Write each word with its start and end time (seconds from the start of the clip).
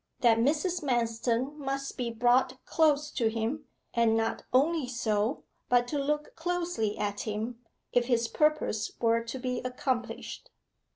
That 0.21 0.39
Mrs. 0.39 0.81
Manston 0.81 1.57
must 1.57 1.95
be 1.95 2.09
brought 2.09 2.57
close 2.65 3.11
to 3.11 3.27
him, 3.27 3.65
and 3.93 4.17
not 4.17 4.41
only 4.51 4.87
so, 4.87 5.43
but 5.69 5.87
to 5.89 5.99
look 5.99 6.35
closely 6.35 6.97
at 6.97 7.19
him, 7.19 7.61
if 7.93 8.05
his 8.05 8.27
purpose 8.27 8.91
were 8.99 9.23
to 9.23 9.37
be 9.37 9.59
accomplished. 9.59 10.49